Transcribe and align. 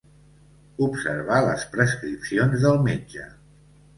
Observar 0.85 1.41
les 1.49 1.67
prescripcions 1.77 2.65
del 2.65 2.83
metge. 2.91 3.29